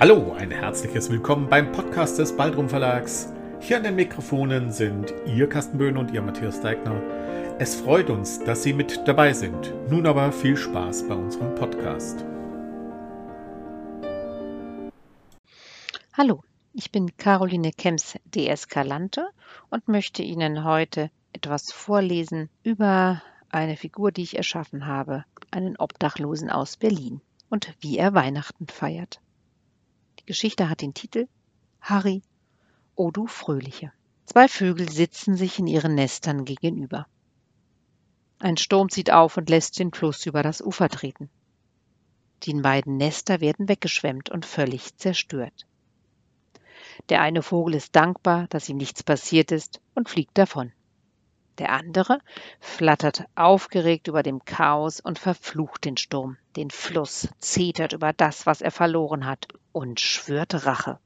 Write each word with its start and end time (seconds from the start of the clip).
Hallo, 0.00 0.32
ein 0.38 0.52
herzliches 0.52 1.10
Willkommen 1.10 1.48
beim 1.48 1.72
Podcast 1.72 2.20
des 2.20 2.36
Baldrum 2.36 2.68
Verlags. 2.68 3.32
Hier 3.58 3.78
an 3.78 3.82
den 3.82 3.96
Mikrofonen 3.96 4.70
sind 4.70 5.12
Ihr 5.26 5.48
Carsten 5.48 5.76
Böhn 5.76 5.96
und 5.96 6.12
Ihr 6.12 6.22
Matthias 6.22 6.60
Deigner. 6.60 7.02
Es 7.58 7.74
freut 7.74 8.08
uns, 8.08 8.38
dass 8.44 8.62
Sie 8.62 8.72
mit 8.72 9.08
dabei 9.08 9.32
sind. 9.32 9.74
Nun 9.90 10.06
aber 10.06 10.30
viel 10.30 10.56
Spaß 10.56 11.08
bei 11.08 11.16
unserem 11.16 11.52
Podcast. 11.56 12.24
Hallo, 16.12 16.44
ich 16.72 16.92
bin 16.92 17.16
Caroline 17.16 17.72
Kems, 17.72 18.20
DS 18.24 18.68
Kalante 18.68 19.28
und 19.68 19.88
möchte 19.88 20.22
Ihnen 20.22 20.62
heute 20.62 21.10
etwas 21.32 21.72
vorlesen 21.72 22.50
über 22.62 23.20
eine 23.50 23.76
Figur, 23.76 24.12
die 24.12 24.22
ich 24.22 24.36
erschaffen 24.36 24.86
habe, 24.86 25.24
einen 25.50 25.76
Obdachlosen 25.76 26.50
aus 26.50 26.76
Berlin 26.76 27.20
und 27.50 27.74
wie 27.80 27.98
er 27.98 28.14
Weihnachten 28.14 28.68
feiert. 28.68 29.18
Geschichte 30.28 30.68
hat 30.68 30.82
den 30.82 30.92
Titel 30.92 31.26
Harry, 31.80 32.20
o 32.96 33.10
du 33.10 33.26
Fröhliche. 33.26 33.94
Zwei 34.26 34.46
Vögel 34.46 34.92
sitzen 34.92 35.36
sich 35.36 35.58
in 35.58 35.66
ihren 35.66 35.94
Nestern 35.94 36.44
gegenüber. 36.44 37.06
Ein 38.38 38.58
Sturm 38.58 38.90
zieht 38.90 39.10
auf 39.10 39.38
und 39.38 39.48
lässt 39.48 39.78
den 39.78 39.90
Fluss 39.90 40.26
über 40.26 40.42
das 40.42 40.60
Ufer 40.60 40.90
treten. 40.90 41.30
Die 42.42 42.52
beiden 42.52 42.98
Nester 42.98 43.40
werden 43.40 43.70
weggeschwemmt 43.70 44.28
und 44.28 44.44
völlig 44.44 44.98
zerstört. 44.98 45.66
Der 47.08 47.22
eine 47.22 47.42
Vogel 47.42 47.74
ist 47.76 47.96
dankbar, 47.96 48.48
dass 48.48 48.68
ihm 48.68 48.76
nichts 48.76 49.02
passiert 49.02 49.50
ist 49.50 49.80
und 49.94 50.10
fliegt 50.10 50.36
davon. 50.36 50.72
Der 51.58 51.72
andere 51.72 52.20
flattert 52.60 53.24
aufgeregt 53.34 54.06
über 54.06 54.22
dem 54.22 54.44
Chaos 54.44 55.00
und 55.00 55.18
verflucht 55.18 55.84
den 55.84 55.96
Sturm, 55.96 56.36
den 56.54 56.70
Fluss, 56.70 57.28
zetert 57.38 57.92
über 57.92 58.12
das, 58.12 58.46
was 58.46 58.60
er 58.60 58.70
verloren 58.70 59.26
hat 59.26 59.48
und 59.72 59.98
schwört 59.98 60.66
Rache. 60.66 61.00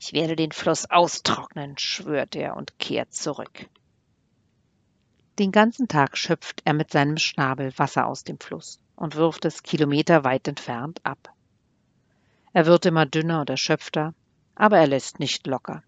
Ich 0.00 0.12
werde 0.12 0.34
den 0.34 0.50
Fluss 0.50 0.90
austrocknen, 0.90 1.78
schwört 1.78 2.34
er 2.34 2.56
und 2.56 2.78
kehrt 2.78 3.14
zurück. 3.14 3.68
Den 5.38 5.52
ganzen 5.52 5.86
Tag 5.86 6.18
schöpft 6.18 6.62
er 6.64 6.74
mit 6.74 6.90
seinem 6.90 7.16
Schnabel 7.16 7.72
Wasser 7.78 8.06
aus 8.06 8.24
dem 8.24 8.40
Fluss 8.40 8.80
und 8.96 9.14
wirft 9.14 9.44
es 9.44 9.62
kilometerweit 9.62 10.48
entfernt 10.48 11.00
ab. 11.04 11.32
Er 12.52 12.66
wird 12.66 12.86
immer 12.86 13.06
dünner 13.06 13.40
und 13.40 13.50
erschöpfter, 13.50 14.14
aber 14.56 14.78
er 14.78 14.88
lässt 14.88 15.20
nicht 15.20 15.46
locker. 15.46 15.82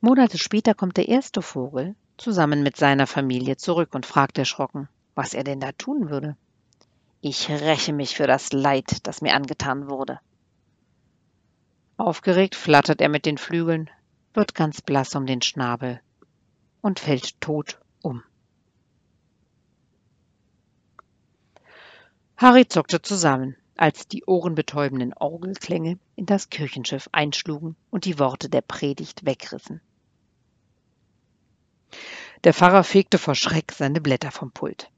Monate 0.00 0.38
später 0.38 0.74
kommt 0.74 0.96
der 0.96 1.08
erste 1.08 1.42
Vogel 1.42 1.96
zusammen 2.18 2.62
mit 2.62 2.76
seiner 2.76 3.08
Familie 3.08 3.56
zurück 3.56 3.94
und 3.94 4.06
fragt 4.06 4.38
erschrocken, 4.38 4.88
was 5.16 5.34
er 5.34 5.42
denn 5.42 5.58
da 5.58 5.72
tun 5.72 6.08
würde. 6.08 6.36
Ich 7.20 7.48
räche 7.48 7.92
mich 7.92 8.14
für 8.14 8.28
das 8.28 8.52
Leid, 8.52 9.06
das 9.08 9.22
mir 9.22 9.34
angetan 9.34 9.88
wurde. 9.88 10.20
Aufgeregt 11.96 12.54
flattert 12.54 13.00
er 13.00 13.08
mit 13.08 13.26
den 13.26 13.38
Flügeln, 13.38 13.90
wird 14.34 14.54
ganz 14.54 14.82
blass 14.82 15.16
um 15.16 15.26
den 15.26 15.42
Schnabel 15.42 16.00
und 16.80 17.00
fällt 17.00 17.40
tot 17.40 17.80
um. 18.00 18.22
Harry 22.36 22.68
zuckte 22.68 23.02
zusammen, 23.02 23.56
als 23.76 24.06
die 24.06 24.24
ohrenbetäubenden 24.24 25.12
Orgelklänge 25.12 25.98
in 26.14 26.26
das 26.26 26.50
Kirchenschiff 26.50 27.08
einschlugen 27.10 27.74
und 27.90 28.04
die 28.04 28.20
Worte 28.20 28.48
der 28.48 28.60
Predigt 28.60 29.26
wegrissen. 29.26 29.80
Der 32.44 32.54
Pfarrer 32.54 32.84
fegte 32.84 33.18
vor 33.18 33.34
Schreck 33.34 33.72
seine 33.72 34.00
Blätter 34.00 34.30
vom 34.30 34.52
Pult. 34.52 34.90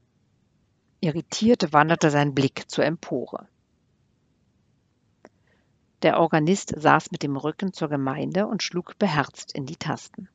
Irritiert 1.01 1.73
wanderte 1.73 2.11
sein 2.11 2.35
Blick 2.35 2.71
zur 2.71 2.85
Empore. 2.85 3.49
Der 6.03 6.19
Organist 6.19 6.75
saß 6.77 7.11
mit 7.11 7.23
dem 7.23 7.37
Rücken 7.37 7.73
zur 7.73 7.89
Gemeinde 7.89 8.47
und 8.47 8.63
schlug 8.63 8.99
beherzt 8.99 9.53
in 9.53 9.67
die 9.67 9.77
Tasten. 9.77 10.29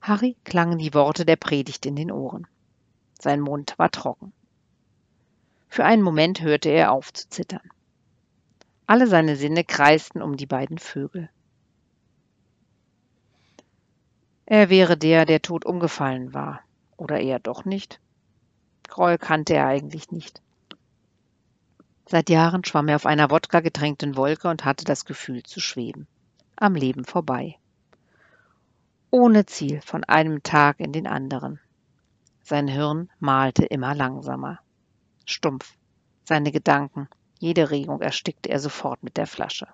Harry 0.00 0.36
klangen 0.44 0.78
die 0.78 0.94
Worte 0.94 1.24
der 1.24 1.36
Predigt 1.36 1.84
in 1.84 1.96
den 1.96 2.10
Ohren. 2.10 2.46
Sein 3.20 3.40
Mund 3.40 3.74
war 3.78 3.90
trocken. 3.90 4.32
Für 5.68 5.84
einen 5.84 6.02
Moment 6.02 6.40
hörte 6.40 6.70
er 6.70 6.92
auf 6.92 7.12
zu 7.12 7.28
zittern. 7.28 7.68
Alle 8.86 9.06
seine 9.06 9.36
Sinne 9.36 9.64
kreisten 9.64 10.22
um 10.22 10.36
die 10.36 10.46
beiden 10.46 10.78
Vögel. 10.78 11.28
Er 14.50 14.70
wäre 14.70 14.96
der, 14.96 15.26
der 15.26 15.42
tot 15.42 15.66
umgefallen 15.66 16.32
war. 16.32 16.60
Oder 16.96 17.20
eher 17.20 17.38
doch 17.38 17.66
nicht? 17.66 18.00
Groll 18.88 19.18
kannte 19.18 19.52
er 19.52 19.66
eigentlich 19.66 20.10
nicht. 20.10 20.40
Seit 22.06 22.30
Jahren 22.30 22.64
schwamm 22.64 22.88
er 22.88 22.96
auf 22.96 23.04
einer 23.04 23.30
Wodka 23.30 23.60
getränkten 23.60 24.16
Wolke 24.16 24.48
und 24.48 24.64
hatte 24.64 24.86
das 24.86 25.04
Gefühl 25.04 25.42
zu 25.42 25.60
schweben. 25.60 26.06
Am 26.56 26.74
Leben 26.74 27.04
vorbei. 27.04 27.58
Ohne 29.10 29.44
Ziel 29.44 29.82
von 29.82 30.02
einem 30.04 30.42
Tag 30.42 30.80
in 30.80 30.94
den 30.94 31.06
anderen. 31.06 31.60
Sein 32.42 32.68
Hirn 32.68 33.10
malte 33.18 33.66
immer 33.66 33.94
langsamer. 33.94 34.60
Stumpf. 35.26 35.76
Seine 36.24 36.52
Gedanken, 36.52 37.06
jede 37.38 37.70
Regung 37.70 38.00
erstickte 38.00 38.48
er 38.48 38.60
sofort 38.60 39.02
mit 39.02 39.18
der 39.18 39.26
Flasche. 39.26 39.68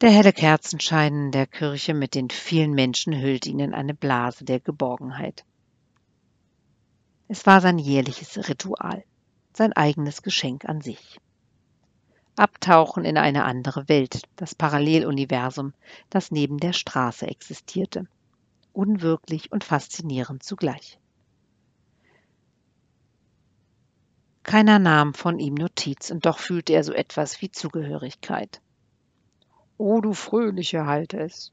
Der 0.00 0.12
helle 0.12 0.32
Kerzenschein 0.32 1.12
in 1.12 1.32
der 1.32 1.48
Kirche 1.48 1.92
mit 1.92 2.14
den 2.14 2.30
vielen 2.30 2.70
Menschen 2.70 3.20
hüllte 3.20 3.50
ihn 3.50 3.58
in 3.58 3.74
eine 3.74 3.94
Blase 3.94 4.44
der 4.44 4.60
Geborgenheit. 4.60 5.44
Es 7.26 7.46
war 7.46 7.60
sein 7.60 7.80
jährliches 7.80 8.48
Ritual, 8.48 9.02
sein 9.52 9.72
eigenes 9.72 10.22
Geschenk 10.22 10.66
an 10.66 10.80
sich. 10.80 11.18
Abtauchen 12.36 13.04
in 13.04 13.18
eine 13.18 13.44
andere 13.44 13.88
Welt, 13.88 14.22
das 14.36 14.54
Paralleluniversum, 14.54 15.74
das 16.10 16.30
neben 16.30 16.58
der 16.58 16.74
Straße 16.74 17.26
existierte. 17.26 18.06
Unwirklich 18.72 19.50
und 19.50 19.64
faszinierend 19.64 20.44
zugleich. 20.44 21.00
Keiner 24.44 24.78
nahm 24.78 25.12
von 25.12 25.40
ihm 25.40 25.54
Notiz, 25.54 26.12
und 26.12 26.24
doch 26.24 26.38
fühlte 26.38 26.72
er 26.72 26.84
so 26.84 26.92
etwas 26.92 27.42
wie 27.42 27.50
Zugehörigkeit. 27.50 28.60
O 29.80 30.00
du 30.00 30.12
Fröhliche 30.12 30.86
halte 30.86 31.20
es. 31.20 31.52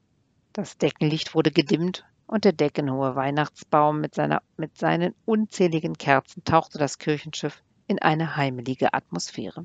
Das 0.52 0.78
Deckenlicht 0.78 1.36
wurde 1.36 1.52
gedimmt 1.52 2.04
und 2.26 2.44
der 2.44 2.52
deckenhohe 2.52 3.14
Weihnachtsbaum 3.14 4.00
mit, 4.00 4.16
seiner, 4.16 4.42
mit 4.56 4.76
seinen 4.76 5.14
unzähligen 5.24 5.96
Kerzen 5.96 6.42
tauchte 6.42 6.76
das 6.76 6.98
Kirchenschiff 6.98 7.62
in 7.86 8.00
eine 8.00 8.34
heimelige 8.34 8.92
Atmosphäre. 8.92 9.64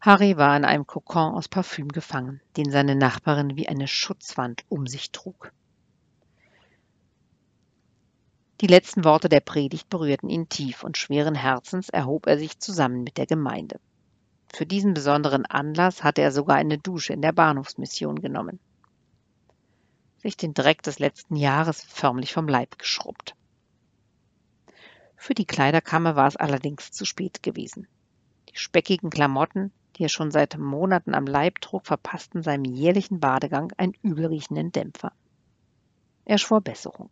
Harry 0.00 0.36
war 0.36 0.56
in 0.56 0.64
einem 0.64 0.86
Kokon 0.86 1.34
aus 1.34 1.48
Parfüm 1.48 1.88
gefangen, 1.88 2.40
den 2.56 2.70
seine 2.70 2.94
Nachbarin 2.94 3.56
wie 3.56 3.68
eine 3.68 3.88
Schutzwand 3.88 4.64
um 4.68 4.86
sich 4.86 5.10
trug. 5.10 5.52
Die 8.60 8.68
letzten 8.68 9.02
Worte 9.02 9.28
der 9.28 9.40
Predigt 9.40 9.90
berührten 9.90 10.30
ihn 10.30 10.48
tief 10.48 10.84
und 10.84 10.96
schweren 10.96 11.34
Herzens 11.34 11.88
erhob 11.88 12.28
er 12.28 12.38
sich 12.38 12.60
zusammen 12.60 13.02
mit 13.02 13.18
der 13.18 13.26
Gemeinde. 13.26 13.80
Für 14.52 14.66
diesen 14.66 14.94
besonderen 14.94 15.44
Anlass 15.44 16.02
hatte 16.02 16.22
er 16.22 16.32
sogar 16.32 16.56
eine 16.56 16.78
Dusche 16.78 17.12
in 17.12 17.22
der 17.22 17.32
Bahnhofsmission 17.32 18.20
genommen. 18.20 18.58
Sich 20.18 20.36
den 20.36 20.54
Dreck 20.54 20.82
des 20.82 20.98
letzten 20.98 21.36
Jahres 21.36 21.82
förmlich 21.84 22.32
vom 22.32 22.48
Leib 22.48 22.78
geschrubbt. 22.78 23.34
Für 25.16 25.34
die 25.34 25.46
Kleiderkammer 25.46 26.16
war 26.16 26.28
es 26.28 26.36
allerdings 26.36 26.92
zu 26.92 27.04
spät 27.04 27.42
gewesen. 27.42 27.86
Die 28.50 28.56
speckigen 28.56 29.10
Klamotten, 29.10 29.72
die 29.96 30.04
er 30.04 30.08
schon 30.08 30.30
seit 30.30 30.58
Monaten 30.58 31.14
am 31.14 31.26
Leib 31.26 31.60
trug, 31.60 31.86
verpassten 31.86 32.42
seinem 32.42 32.64
jährlichen 32.64 33.20
Badegang 33.20 33.72
einen 33.76 33.94
übelriechenden 34.02 34.72
Dämpfer. 34.72 35.12
Er 36.24 36.38
schwor 36.38 36.60
Besserung. 36.60 37.10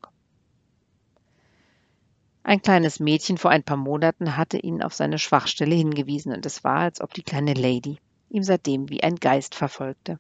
Ein 2.46 2.60
kleines 2.60 3.00
Mädchen 3.00 3.38
vor 3.38 3.50
ein 3.50 3.62
paar 3.62 3.78
Monaten 3.78 4.36
hatte 4.36 4.58
ihn 4.58 4.82
auf 4.82 4.92
seine 4.92 5.18
Schwachstelle 5.18 5.74
hingewiesen, 5.74 6.30
und 6.30 6.44
es 6.44 6.62
war, 6.62 6.80
als 6.80 7.00
ob 7.00 7.14
die 7.14 7.22
kleine 7.22 7.54
Lady 7.54 7.98
ihm 8.28 8.42
seitdem 8.42 8.90
wie 8.90 9.02
ein 9.02 9.16
Geist 9.16 9.54
verfolgte. 9.54 10.18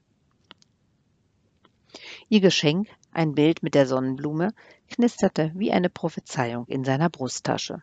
Ihr 2.30 2.40
Geschenk, 2.40 2.88
ein 3.12 3.34
Bild 3.34 3.62
mit 3.62 3.74
der 3.74 3.86
Sonnenblume, 3.86 4.54
knisterte 4.88 5.52
wie 5.54 5.70
eine 5.70 5.90
Prophezeiung 5.90 6.66
in 6.66 6.82
seiner 6.82 7.10
Brusttasche. 7.10 7.82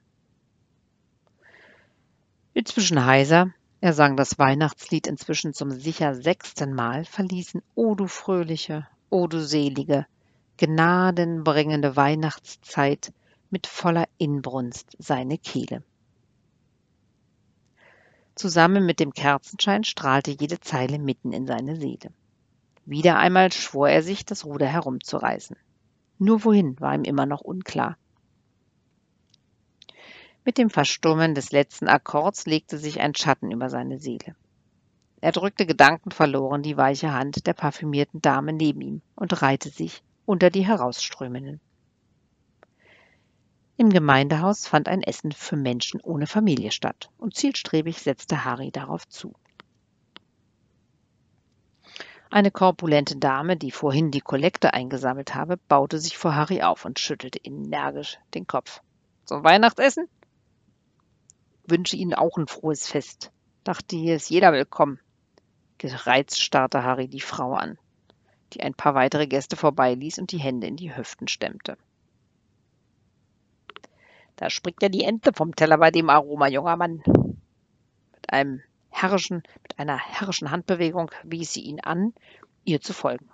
Inzwischen 2.55 3.05
heiser, 3.05 3.53
er 3.79 3.93
sang 3.93 4.17
das 4.17 4.39
Weihnachtslied 4.39 5.05
inzwischen 5.05 5.53
zum 5.53 5.69
sicher 5.69 6.15
sechsten 6.15 6.73
Mal, 6.73 7.05
verließen 7.05 7.61
O 7.75 7.93
du 7.93 8.07
fröhliche, 8.07 8.87
O 9.11 9.27
du 9.27 9.39
selige, 9.39 10.07
gnadenbringende 10.57 11.95
Weihnachtszeit 11.95 13.13
mit 13.51 13.67
voller 13.67 14.07
Inbrunst 14.17 14.95
seine 14.97 15.37
Kehle. 15.37 15.83
Zusammen 18.33 18.85
mit 18.85 18.99
dem 18.99 19.13
Kerzenschein 19.13 19.83
strahlte 19.83 20.31
jede 20.31 20.59
Zeile 20.59 20.97
mitten 20.97 21.33
in 21.33 21.45
seine 21.45 21.75
Seele. 21.75 22.11
Wieder 22.85 23.19
einmal 23.19 23.51
schwor 23.51 23.89
er 23.89 24.01
sich, 24.01 24.25
das 24.25 24.45
Ruder 24.45 24.67
herumzureißen. 24.67 25.55
Nur 26.17 26.43
wohin 26.43 26.79
war 26.79 26.95
ihm 26.95 27.03
immer 27.03 27.25
noch 27.25 27.41
unklar. 27.41 27.97
Mit 30.43 30.57
dem 30.57 30.71
Verstummen 30.71 31.35
des 31.35 31.51
letzten 31.51 31.87
Akkords 31.87 32.47
legte 32.47 32.79
sich 32.79 32.99
ein 32.99 33.13
Schatten 33.13 33.51
über 33.51 33.69
seine 33.69 33.99
Seele. 33.99 34.35
Er 35.19 35.31
drückte 35.31 35.67
gedankenverloren 35.67 36.63
die 36.63 36.77
weiche 36.77 37.13
Hand 37.13 37.45
der 37.45 37.53
parfümierten 37.53 38.21
Dame 38.21 38.53
neben 38.53 38.81
ihm 38.81 39.01
und 39.15 39.41
reihte 39.43 39.69
sich 39.69 40.01
unter 40.25 40.49
die 40.49 40.65
Herausströmenden. 40.65 41.59
Im 43.81 43.89
Gemeindehaus 43.89 44.67
fand 44.67 44.87
ein 44.87 45.01
Essen 45.01 45.31
für 45.31 45.55
Menschen 45.55 45.99
ohne 46.01 46.27
Familie 46.27 46.69
statt, 46.69 47.09
und 47.17 47.35
zielstrebig 47.35 47.99
setzte 47.99 48.45
Harry 48.45 48.69
darauf 48.69 49.09
zu. 49.09 49.33
Eine 52.29 52.51
korpulente 52.51 53.15
Dame, 53.17 53.57
die 53.57 53.71
vorhin 53.71 54.11
die 54.11 54.21
Kollekte 54.21 54.75
eingesammelt 54.75 55.33
habe, 55.33 55.57
baute 55.57 55.97
sich 55.97 56.15
vor 56.15 56.35
Harry 56.35 56.61
auf 56.61 56.85
und 56.85 56.99
schüttelte 56.99 57.39
energisch 57.39 58.19
den 58.35 58.45
Kopf. 58.45 58.81
Zum 59.25 59.43
Weihnachtsessen? 59.43 60.07
Wünsche 61.65 61.95
Ihnen 61.95 62.13
auch 62.13 62.37
ein 62.37 62.45
frohes 62.45 62.85
Fest. 62.85 63.31
Dachte, 63.63 63.95
hier 63.95 64.17
ist 64.17 64.29
jeder 64.29 64.53
willkommen. 64.53 64.99
Gereizt 65.79 66.39
starrte 66.39 66.83
Harry 66.83 67.07
die 67.07 67.19
Frau 67.19 67.55
an, 67.55 67.79
die 68.53 68.61
ein 68.61 68.75
paar 68.75 68.93
weitere 68.93 69.25
Gäste 69.25 69.55
vorbeiließ 69.55 70.19
und 70.19 70.31
die 70.31 70.39
Hände 70.39 70.67
in 70.67 70.75
die 70.75 70.95
Hüften 70.95 71.27
stemmte. 71.27 71.79
Da 74.41 74.49
springt 74.49 74.81
ja 74.81 74.89
die 74.89 75.03
Ente 75.03 75.33
vom 75.33 75.55
Teller 75.55 75.77
bei 75.77 75.91
dem 75.91 76.09
Aroma, 76.09 76.47
junger 76.47 76.75
Mann. 76.75 77.03
Mit 77.05 78.33
einem 78.33 78.63
herrischen, 78.89 79.43
mit 79.61 79.77
einer 79.77 79.99
herrischen 79.99 80.49
Handbewegung 80.49 81.11
wies 81.21 81.53
sie 81.53 81.61
ihn 81.61 81.79
an, 81.79 82.15
ihr 82.63 82.81
zu 82.81 82.91
folgen. 82.91 83.29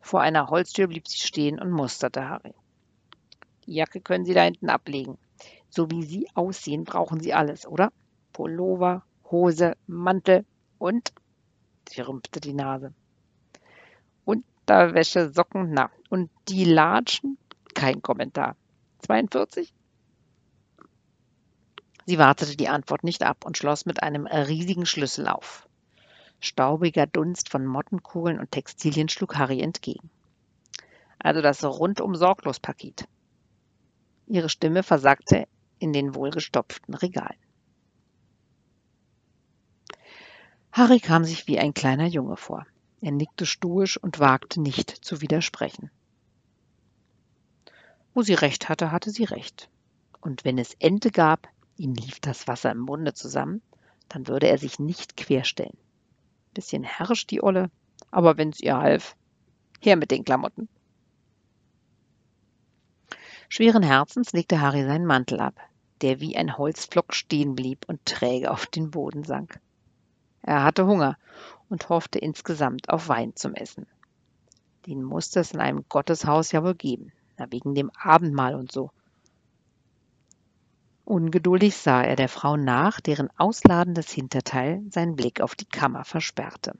Vor 0.00 0.22
einer 0.22 0.48
Holztür 0.48 0.88
blieb 0.88 1.06
sie 1.06 1.24
stehen 1.24 1.60
und 1.60 1.70
musterte 1.70 2.28
Harry. 2.28 2.52
Die 3.64 3.74
Jacke 3.74 4.00
können 4.00 4.24
Sie 4.24 4.34
da 4.34 4.42
hinten 4.42 4.70
ablegen. 4.70 5.18
So 5.68 5.88
wie 5.88 6.02
Sie 6.02 6.28
aussehen, 6.34 6.82
brauchen 6.82 7.20
Sie 7.20 7.32
alles, 7.32 7.64
oder? 7.64 7.92
Pullover, 8.32 9.04
Hose, 9.30 9.76
Mantel 9.86 10.44
und 10.78 11.12
Sie 11.88 12.00
rümpfte 12.00 12.40
die 12.40 12.54
Nase. 12.54 12.92
Unterwäsche, 14.24 15.30
Socken, 15.30 15.70
na. 15.74 15.92
Und 16.08 16.28
die 16.48 16.64
Latschen? 16.64 17.38
Kein 17.72 18.02
Kommentar. 18.02 18.56
42? 19.06 19.72
Sie 22.06 22.18
wartete 22.18 22.56
die 22.56 22.68
Antwort 22.68 23.04
nicht 23.04 23.22
ab 23.22 23.44
und 23.44 23.58
schloss 23.58 23.86
mit 23.86 24.02
einem 24.02 24.26
riesigen 24.26 24.86
Schlüssel 24.86 25.28
auf. 25.28 25.68
Staubiger 26.40 27.06
Dunst 27.06 27.50
von 27.50 27.66
Mottenkugeln 27.66 28.40
und 28.40 28.50
Textilien 28.50 29.08
schlug 29.08 29.36
Harry 29.36 29.60
entgegen. 29.60 30.10
Also 31.18 31.42
das 31.42 31.62
rundum 31.62 32.14
sorglos 32.16 32.60
Paket. 32.60 33.06
Ihre 34.26 34.48
Stimme 34.48 34.82
versagte 34.82 35.46
in 35.78 35.92
den 35.92 36.14
wohlgestopften 36.14 36.94
Regalen. 36.94 37.36
Harry 40.72 41.00
kam 41.00 41.24
sich 41.24 41.46
wie 41.46 41.58
ein 41.58 41.74
kleiner 41.74 42.06
Junge 42.06 42.36
vor. 42.36 42.64
Er 43.02 43.10
nickte 43.10 43.44
stoisch 43.44 43.96
und 43.96 44.20
wagte 44.20 44.60
nicht 44.60 44.90
zu 44.90 45.20
widersprechen. 45.20 45.90
Wo 48.14 48.22
sie 48.22 48.34
recht 48.34 48.68
hatte, 48.68 48.92
hatte 48.92 49.10
sie 49.10 49.24
recht. 49.24 49.68
Und 50.20 50.44
wenn 50.44 50.58
es 50.58 50.74
Ente 50.74 51.10
gab, 51.10 51.48
ihm 51.80 51.94
lief 51.94 52.20
das 52.20 52.46
Wasser 52.46 52.70
im 52.70 52.80
Munde 52.80 53.14
zusammen, 53.14 53.62
dann 54.08 54.28
würde 54.28 54.48
er 54.48 54.58
sich 54.58 54.78
nicht 54.78 55.16
querstellen. 55.16 55.76
Bisschen 56.52 56.82
herrisch 56.82 57.26
die 57.26 57.42
Olle, 57.42 57.70
aber 58.10 58.36
wenn's 58.36 58.60
ihr 58.60 58.76
half, 58.76 59.16
her 59.80 59.96
mit 59.96 60.10
den 60.10 60.24
Klamotten. 60.24 60.68
Schweren 63.48 63.82
Herzens 63.82 64.32
legte 64.32 64.60
Harry 64.60 64.84
seinen 64.84 65.06
Mantel 65.06 65.40
ab, 65.40 65.54
der 66.02 66.20
wie 66.20 66.36
ein 66.36 66.56
Holzpflock 66.56 67.14
stehen 67.14 67.54
blieb 67.54 67.84
und 67.88 68.04
träge 68.04 68.50
auf 68.50 68.66
den 68.66 68.90
Boden 68.90 69.24
sank. 69.24 69.58
Er 70.42 70.62
hatte 70.62 70.86
Hunger 70.86 71.16
und 71.68 71.88
hoffte 71.88 72.18
insgesamt 72.18 72.88
auf 72.88 73.08
Wein 73.08 73.34
zum 73.36 73.54
Essen. 73.54 73.86
Den 74.86 75.02
musste 75.02 75.40
es 75.40 75.52
in 75.52 75.60
einem 75.60 75.84
Gotteshaus 75.88 76.52
ja 76.52 76.62
wohl 76.62 76.74
geben, 76.74 77.12
na 77.38 77.50
wegen 77.50 77.74
dem 77.74 77.90
Abendmahl 77.90 78.54
und 78.54 78.70
so. 78.70 78.90
Ungeduldig 81.04 81.76
sah 81.76 82.02
er 82.02 82.16
der 82.16 82.28
Frau 82.28 82.56
nach, 82.56 83.00
deren 83.00 83.30
ausladendes 83.36 84.10
Hinterteil 84.10 84.82
seinen 84.90 85.16
Blick 85.16 85.40
auf 85.40 85.54
die 85.54 85.64
Kammer 85.64 86.04
versperrte. 86.04 86.76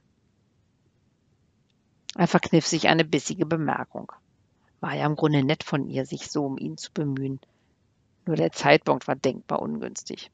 Er 2.17 2.27
verkniff 2.27 2.67
sich 2.67 2.89
eine 2.89 3.05
bissige 3.05 3.47
Bemerkung. 3.47 4.13
War 4.81 4.95
ja 4.95 5.07
im 5.07 5.17
Grunde 5.17 5.45
nett 5.45 5.63
von 5.65 5.87
ihr, 5.89 6.07
sich 6.07 6.31
so 6.31 6.45
um 6.45 6.59
ihn 6.59 6.77
zu 6.77 6.93
bemühen. 6.93 7.41
Nur 8.27 8.37
der 8.37 8.53
Zeitpunkt 8.53 9.09
war 9.09 9.17
denkbar 9.17 9.63
ungünstig. 9.63 10.31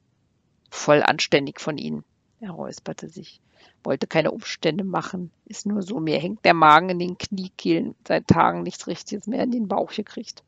Voll 0.70 1.02
anständig 1.02 1.60
von 1.60 1.78
Ihnen, 1.78 2.04
er 2.40 2.50
räusperte 2.50 3.08
sich. 3.08 3.40
Wollte 3.82 4.06
keine 4.06 4.30
Umstände 4.30 4.84
machen. 4.84 5.30
Ist 5.46 5.66
nur 5.66 5.82
so, 5.82 6.00
mir 6.00 6.18
hängt 6.18 6.44
der 6.44 6.54
Magen 6.54 6.90
in 6.90 6.98
den 6.98 7.18
Kniekehlen. 7.18 7.94
Seit 8.06 8.26
Tagen 8.26 8.62
nichts 8.62 8.86
Richtiges 8.86 9.26
mehr 9.26 9.42
in 9.42 9.52
den 9.52 9.68
Bauch 9.68 9.92
gekriegt. 9.92 10.42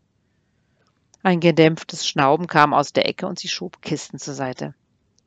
Ein 1.28 1.40
gedämpftes 1.40 2.08
Schnauben 2.08 2.46
kam 2.46 2.72
aus 2.72 2.94
der 2.94 3.06
Ecke 3.06 3.26
und 3.26 3.38
sie 3.38 3.48
schob 3.48 3.82
Kisten 3.82 4.18
zur 4.18 4.32
Seite. 4.32 4.74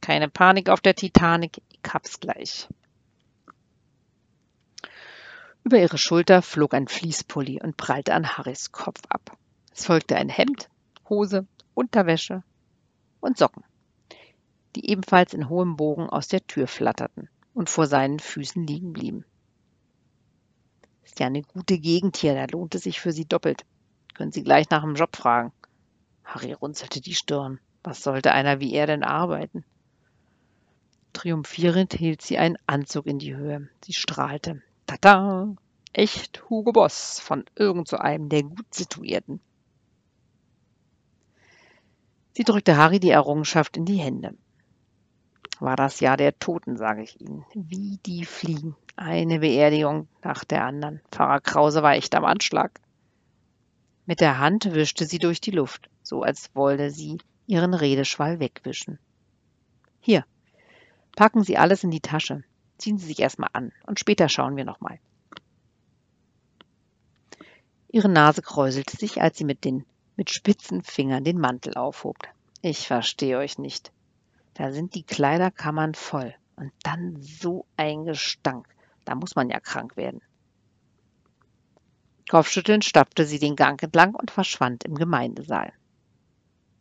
Keine 0.02 0.30
Panik 0.30 0.68
auf 0.68 0.82
der 0.82 0.96
Titanic, 0.96 1.62
ich 1.70 1.94
hab's 1.94 2.20
gleich. 2.20 2.68
Über 5.64 5.78
ihre 5.78 6.00
Schulter 6.00 6.42
flog 6.42 6.74
ein 6.74 6.88
Fließpulli 6.88 7.62
und 7.62 7.78
prallte 7.78 8.16
an 8.16 8.36
Harrys 8.36 8.72
Kopf 8.72 9.02
ab. 9.10 9.38
Es 9.76 9.86
folgte 9.86 10.16
ein 10.16 10.30
Hemd, 10.30 10.70
Hose, 11.08 11.46
Unterwäsche 11.76 12.42
und 13.20 13.38
Socken 13.38 13.64
die 14.76 14.90
ebenfalls 14.90 15.36
in 15.36 15.50
hohem 15.50 15.76
Bogen 15.76 16.10
aus 16.10 16.28
der 16.28 16.48
Tür 16.48 16.66
flatterten 16.66 17.30
und 17.54 17.70
vor 17.70 17.86
seinen 17.86 18.18
Füßen 18.18 18.66
liegen 18.66 18.92
blieben. 18.92 19.24
Ist 21.04 21.20
ja 21.20 21.28
eine 21.28 21.44
gute 21.44 21.78
Gegend 21.78 22.18
hier, 22.18 22.34
da 22.34 22.46
lohnt 22.46 22.74
es 22.74 22.82
sich 22.82 23.00
für 23.00 23.12
Sie 23.12 23.26
doppelt. 23.26 23.66
Können 24.16 24.32
Sie 24.32 24.44
gleich 24.44 24.72
nach 24.72 24.82
dem 24.82 24.96
Job 24.96 25.16
fragen. 25.16 25.52
Harry 26.34 26.54
runzelte 26.54 27.02
die 27.02 27.14
Stirn. 27.16 27.60
Was 27.84 28.04
sollte 28.04 28.32
einer 28.32 28.60
wie 28.60 28.74
er 28.74 28.88
denn 28.88 29.04
arbeiten? 29.04 29.64
Triumphierend 31.14 31.94
hielt 31.94 32.22
sie 32.22 32.38
einen 32.38 32.58
Anzug 32.68 33.06
in 33.06 33.20
die 33.20 33.36
Höhe. 33.36 33.70
Sie 33.84 33.94
strahlte. 33.94 34.62
Tata! 34.88 35.56
Echt 35.94 36.50
Hugo 36.50 36.72
Boss 36.72 37.20
von 37.20 37.44
irgend 37.56 37.88
so 37.88 37.98
einem 37.98 38.30
der 38.30 38.44
gut 38.44 38.74
situierten. 38.74 39.42
Sie 42.34 42.44
drückte 42.44 42.78
Harry 42.78 43.00
die 43.00 43.10
Errungenschaft 43.10 43.76
in 43.76 43.86
die 43.86 43.98
Hände 43.98 44.36
war 45.62 45.76
das 45.76 46.00
Jahr 46.00 46.18
der 46.18 46.38
Toten, 46.40 46.76
sage 46.76 47.04
ich 47.04 47.22
Ihnen. 47.22 47.46
Wie 47.54 48.00
die 48.06 48.26
fliegen. 48.26 48.76
Eine 48.96 49.40
Beerdigung 49.40 50.08
nach 50.24 50.44
der 50.44 50.66
anderen. 50.66 51.02
Pfarrer 51.12 51.40
Krause 51.40 51.84
war 51.84 51.94
echt 51.94 52.16
am 52.16 52.26
Anschlag. 52.26 52.81
Mit 54.06 54.20
der 54.20 54.40
Hand 54.40 54.74
wischte 54.74 55.06
sie 55.06 55.20
durch 55.20 55.42
die 55.42 55.52
Luft, 55.52 55.90
so 56.04 56.24
als 56.24 56.50
wolle 56.54 56.90
sie 56.90 57.20
ihren 57.48 57.74
Redeschwall 57.74 58.40
wegwischen. 58.40 59.00
Hier, 60.00 60.26
packen 61.16 61.44
Sie 61.44 61.58
alles 61.58 61.84
in 61.84 61.92
die 61.92 62.02
Tasche. 62.02 62.44
Ziehen 62.78 62.98
Sie 62.98 63.06
sich 63.06 63.20
erstmal 63.20 63.50
an 63.54 63.72
und 63.86 64.00
später 64.00 64.30
schauen 64.30 64.56
wir 64.56 64.66
nochmal. 64.66 65.00
Ihre 67.90 68.10
Nase 68.10 68.42
kräuselte 68.42 68.98
sich, 68.98 69.22
als 69.22 69.38
sie 69.38 69.44
mit 69.44 69.66
den 69.66 69.86
mit 70.16 70.30
spitzen 70.30 70.82
Fingern 70.82 71.24
den 71.24 71.40
Mantel 71.40 71.76
aufhob. 71.76 72.18
Ich 72.62 72.88
verstehe 72.88 73.38
euch 73.38 73.58
nicht. 73.58 73.92
Da 74.54 74.72
sind 74.72 74.96
die 74.96 75.04
Kleiderkammern 75.04 75.96
voll. 75.96 76.36
Und 76.56 76.72
dann 76.84 77.22
so 77.22 77.66
ein 77.76 78.06
Gestank. 78.06 78.68
Da 79.04 79.16
muss 79.16 79.36
man 79.36 79.50
ja 79.50 79.60
krank 79.60 79.98
werden. 79.98 80.22
Kopfschüttelnd 82.32 82.86
stapfte 82.86 83.26
sie 83.26 83.40
den 83.40 83.58
Gang 83.58 83.84
entlang 83.84 84.16
und 84.16 84.32
verschwand 84.32 84.86
im 84.86 84.96
Gemeindesaal. 84.96 85.74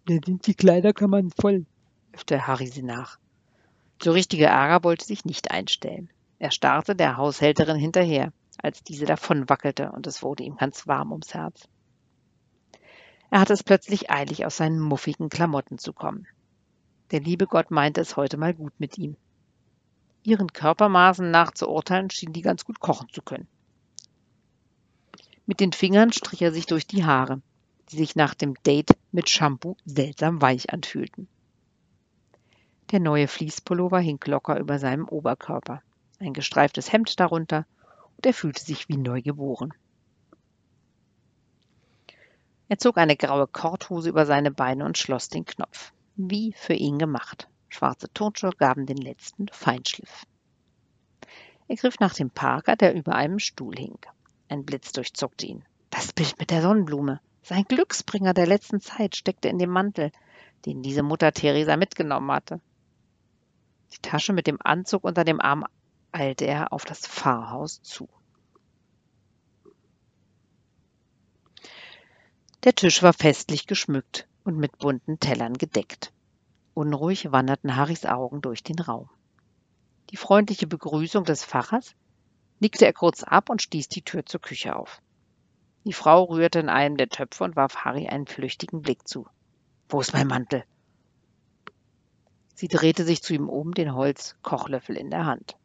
Da 0.07 0.15
sind 0.25 0.47
die 0.47 0.55
Kleiderkammern 0.55 1.33
voll, 1.33 1.67
öffte 2.13 2.47
Harry 2.47 2.69
sie 2.69 2.85
nach. 2.85 3.19
So 4.01 4.13
richtiger 4.13 4.47
Ärger 4.47 4.85
wollte 4.85 5.05
sich 5.05 5.25
nicht 5.25 5.51
einstellen. 5.51 6.09
Er 6.39 6.53
starrte 6.53 6.95
der 6.95 7.17
Haushälterin 7.17 7.79
hinterher, 7.79 8.33
als 8.63 8.85
diese 8.85 9.07
davon 9.07 9.49
wackelte, 9.49 9.91
und 9.91 10.07
es 10.07 10.23
wurde 10.23 10.45
ihm 10.45 10.55
ganz 10.55 10.87
warm 10.87 11.11
ums 11.11 11.35
Herz. 11.35 11.67
Er 13.33 13.41
hatte 13.41 13.55
es 13.55 13.65
plötzlich 13.65 14.09
eilig, 14.09 14.47
aus 14.47 14.57
seinen 14.57 14.79
muffigen 14.79 15.31
Klamotten 15.31 15.79
zu 15.79 15.93
kommen. 15.93 16.29
Der 17.11 17.19
liebe 17.19 17.49
Gott 17.49 17.73
meinte 17.73 18.01
es 18.01 18.17
heute 18.17 18.37
mal 18.37 18.55
gut 18.55 18.75
mit 18.79 18.99
ihm. 18.99 19.17
Ihren 20.23 20.53
Körpermaßen 20.53 21.29
nach 21.29 21.51
zu 21.51 21.69
urteilen, 21.69 22.09
schien 22.11 22.33
die 22.33 22.43
ganz 22.43 22.65
gut 22.65 22.79
kochen 22.79 23.09
zu 23.09 23.21
können. 23.21 23.49
Mit 25.51 25.59
den 25.59 25.73
Fingern 25.73 26.13
strich 26.13 26.43
er 26.43 26.53
sich 26.53 26.67
durch 26.67 26.87
die 26.87 27.05
Haare, 27.05 27.43
die 27.91 27.97
sich 27.97 28.15
nach 28.15 28.35
dem 28.35 28.55
Date 28.63 28.93
mit 29.11 29.29
Shampoo 29.29 29.77
seltsam 29.85 30.41
weich 30.41 30.73
anfühlten. 30.73 31.27
Der 32.93 33.01
neue 33.01 33.27
Fließpullover 33.27 33.99
hing 33.99 34.21
locker 34.27 34.61
über 34.61 34.79
seinem 34.79 35.09
Oberkörper, 35.09 35.83
ein 36.21 36.35
gestreiftes 36.35 36.93
Hemd 36.93 37.19
darunter, 37.19 37.67
und 38.17 38.27
er 38.27 38.33
fühlte 38.33 38.63
sich 38.63 38.89
wie 38.89 38.97
neu 38.97 39.23
geboren. 39.23 39.75
Er 42.69 42.79
zog 42.79 42.97
eine 42.97 43.17
graue 43.17 43.49
Korthose 43.49 44.09
über 44.09 44.27
seine 44.27 44.53
Beine 44.53 44.85
und 44.85 44.99
schloss 44.99 45.31
den 45.31 45.47
Knopf. 45.47 45.93
wie 46.15 46.53
für 46.53 46.75
ihn 46.75 46.97
gemacht. 46.97 47.49
Schwarze 47.69 48.09
Turnschuhe 48.15 48.53
gaben 48.57 48.87
den 48.87 48.99
letzten 48.99 49.49
Feinschliff. 49.49 50.27
Er 51.67 51.75
griff 51.75 51.99
nach 51.99 52.15
dem 52.15 52.31
Parker, 52.31 52.77
der 52.77 52.95
über 52.95 53.17
einem 53.17 53.41
Stuhl 53.41 53.75
hing. 53.75 53.99
Ein 54.51 54.65
Blitz 54.65 54.91
durchzuckte 54.91 55.47
ihn. 55.47 55.65
Das 55.91 56.13
Bild 56.13 56.37
mit 56.41 56.51
der 56.51 56.61
Sonnenblume. 56.61 57.21
Sein 57.41 57.65
Glücksbringer 57.65 58.35
der 58.35 58.49
letzten 58.49 58.81
Zeit 58.81 59.15
steckte 59.15 59.49
in 59.49 59.59
dem 59.59 59.71
Mantel, 59.71 60.11
den 60.67 60.83
diese 60.83 61.05
Mutter 61.05 61.31
Theresa 61.33 61.77
mitgenommen 61.77 62.33
hatte. 62.33 62.61
Die 63.93 64.03
Tasche 64.03 64.33
mit 64.33 64.49
dem 64.49 64.59
Anzug 64.61 65.05
unter 65.05 65.23
dem 65.23 65.41
Arm 65.41 65.65
eilte 66.11 66.47
er 66.47 66.73
auf 66.73 66.85
das 66.85 67.07
Pfarrhaus 67.07 67.81
zu. 67.83 68.09
Der 72.65 72.75
Tisch 72.75 73.05
war 73.05 73.13
festlich 73.13 73.69
geschmückt 73.69 74.27
und 74.43 74.57
mit 74.57 74.79
bunten 74.79 75.21
Tellern 75.21 75.55
gedeckt. 75.55 76.13
Unruhig 76.75 77.31
wanderten 77.31 77.77
Harrys 77.77 78.05
Augen 78.05 78.43
durch 78.43 78.65
den 78.65 78.81
Raum. 78.81 79.09
Die 80.11 80.17
freundliche 80.17 80.67
Begrüßung 80.67 81.25
des 81.25 81.45
Pfarrers 81.45 81.95
nickte 82.61 82.87
er 82.87 82.93
kurz 82.93 83.23
ab 83.23 83.51
und 83.51 83.63
stieß 83.63 83.89
die 83.89 84.03
Tür 84.03 84.25
zur 84.25 84.41
Küche 84.41 84.77
auf. 84.77 85.03
Die 85.85 85.93
Frau 85.93 86.25
rührte 86.25 86.61
in 86.61 86.69
einem 86.69 86.97
der 86.97 87.09
Töpfe 87.09 87.45
und 87.45 87.57
warf 87.57 87.77
Harry 87.85 88.07
einen 88.07 88.27
flüchtigen 88.27 88.83
Blick 88.83 89.09
zu. 89.09 89.27
Wo 89.89 90.01
ist 90.01 90.13
mein 90.13 90.29
Mantel? 90.29 90.65
Sie 92.55 92.69
drehte 92.69 93.05
sich 93.05 93.23
zu 93.23 93.33
ihm 93.33 93.49
um, 93.49 93.73
den 93.73 93.95
Holzkochlöffel 93.95 94.97
in 94.97 95.11
der 95.11 95.25
Hand. 95.25 95.57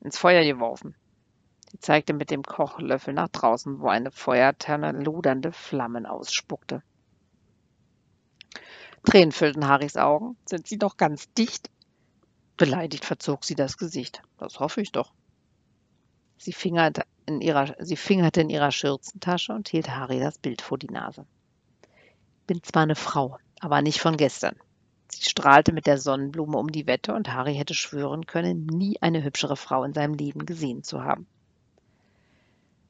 Ins 0.00 0.16
Feuer 0.16 0.44
geworfen. 0.44 0.94
Sie 1.72 1.80
zeigte 1.80 2.12
mit 2.12 2.30
dem 2.30 2.44
Kochlöffel 2.44 3.12
nach 3.14 3.28
draußen, 3.28 3.80
wo 3.80 3.88
eine 3.88 4.12
Feuerterne 4.12 4.92
lodernde 4.92 5.50
Flammen 5.50 6.06
ausspuckte. 6.06 6.82
Tränen 9.04 9.32
füllten 9.32 9.66
Harrys 9.66 9.96
Augen. 9.96 10.36
Sind 10.46 10.68
sie 10.68 10.76
noch 10.76 10.96
ganz 10.96 11.32
dicht? 11.32 11.70
Beleidigt 12.56 13.04
verzog 13.04 13.44
sie 13.44 13.56
das 13.56 13.76
Gesicht. 13.78 14.22
Das 14.38 14.60
hoffe 14.60 14.80
ich 14.80 14.92
doch. 14.92 15.12
Sie 16.42 16.52
fingerte 16.52 17.04
in 17.24 17.40
ihrer, 17.40 17.76
sie 17.78 17.94
fingerte 17.94 18.40
in 18.40 18.50
ihrer 18.50 18.72
Schürzentasche 18.72 19.52
und 19.52 19.68
hielt 19.68 19.88
Harry 19.88 20.18
das 20.18 20.38
Bild 20.38 20.60
vor 20.60 20.76
die 20.76 20.90
Nase. 20.90 21.24
Bin 22.48 22.60
zwar 22.64 22.82
eine 22.82 22.96
Frau, 22.96 23.38
aber 23.60 23.80
nicht 23.80 24.00
von 24.00 24.16
gestern. 24.16 24.56
Sie 25.06 25.22
strahlte 25.22 25.72
mit 25.72 25.86
der 25.86 25.98
Sonnenblume 25.98 26.58
um 26.58 26.72
die 26.72 26.88
Wette 26.88 27.14
und 27.14 27.32
Harry 27.32 27.54
hätte 27.54 27.74
schwören 27.74 28.26
können, 28.26 28.66
nie 28.66 29.00
eine 29.00 29.22
hübschere 29.22 29.54
Frau 29.54 29.84
in 29.84 29.94
seinem 29.94 30.14
Leben 30.14 30.44
gesehen 30.44 30.82
zu 30.82 31.04
haben. 31.04 31.28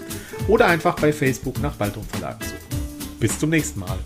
oder 0.48 0.68
einfach 0.68 0.96
bei 0.96 1.14
Facebook 1.14 1.62
nach 1.62 1.76
Baldrum 1.76 2.06
Verlag 2.06 2.44
suchen. 2.44 3.20
Bis 3.20 3.38
zum 3.40 3.50
nächsten 3.50 3.80
Mal. 3.80 3.98